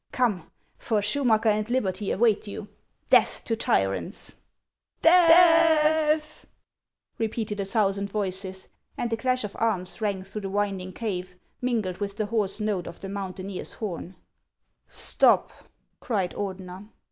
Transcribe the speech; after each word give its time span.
Come, 0.11 0.49
for 0.79 0.99
Schumacker 0.99 1.45
and 1.49 1.69
liberty 1.69 2.09
await 2.09 2.47
you. 2.47 2.69
Death 3.11 3.43
to 3.45 3.55
tyrants 3.55 4.31
•'"Death!" 5.03 6.47
repeated 7.19 7.59
a 7.59 7.65
thousand 7.65 8.09
voices; 8.09 8.69
and 8.97 9.11
the 9.11 9.15
clash 9.15 9.43
of 9.43 9.55
arms 9.59 10.01
rang 10.01 10.23
through 10.23 10.41
the 10.41 10.49
winding 10.49 10.91
cave, 10.91 11.35
mingled 11.61 11.99
with 11.99 12.17
the 12.17 12.25
hoarse 12.25 12.59
note 12.59 12.87
of 12.87 12.99
the 13.01 13.09
mountaineer's 13.09 13.73
horn. 13.73 14.15
HANS 14.15 14.15
OF 14.15 14.15
ICELAND." 14.15 14.19
Stop!'' 15.03 15.51
cried 16.01 16.31
Ordener. 16.33 16.87